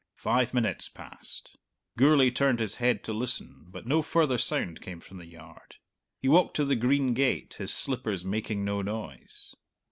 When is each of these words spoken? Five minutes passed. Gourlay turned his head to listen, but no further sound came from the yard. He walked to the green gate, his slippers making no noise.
Five 0.17 0.51
minutes 0.51 0.89
passed. 0.89 1.57
Gourlay 1.95 2.31
turned 2.31 2.59
his 2.59 2.77
head 2.77 3.03
to 3.03 3.13
listen, 3.13 3.67
but 3.69 3.85
no 3.85 4.01
further 4.01 4.39
sound 4.39 4.81
came 4.81 4.99
from 4.99 5.17
the 5.19 5.27
yard. 5.27 5.75
He 6.17 6.27
walked 6.27 6.55
to 6.55 6.65
the 6.65 6.75
green 6.75 7.13
gate, 7.13 7.53
his 7.59 7.71
slippers 7.71 8.25
making 8.25 8.65
no 8.65 8.81
noise. 8.81 9.53